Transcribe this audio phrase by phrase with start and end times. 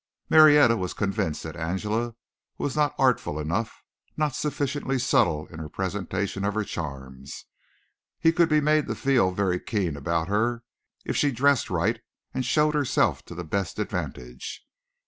[0.31, 2.15] Marietta was convinced that Angela
[2.57, 3.83] was not artful enough
[4.17, 7.45] not sufficiently subtle in her presentation of her charms.
[8.19, 10.63] He could be made to feel very keen about her
[11.05, 12.01] if she dressed right
[12.33, 14.65] and showed herself to the best advantage.